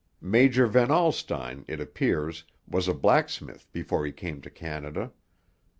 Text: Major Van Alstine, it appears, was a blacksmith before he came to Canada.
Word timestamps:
Major 0.19 0.65
Van 0.65 0.89
Alstine, 0.89 1.63
it 1.67 1.79
appears, 1.79 2.43
was 2.67 2.87
a 2.87 2.93
blacksmith 2.95 3.71
before 3.71 4.03
he 4.03 4.11
came 4.11 4.41
to 4.41 4.49
Canada. 4.49 5.11